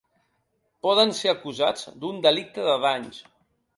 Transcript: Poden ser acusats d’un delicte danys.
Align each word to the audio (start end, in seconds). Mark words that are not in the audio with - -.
Poden 0.87 1.13
ser 1.19 1.31
acusats 1.33 1.85
d’un 2.05 2.25
delicte 2.27 2.67
danys. 2.87 3.21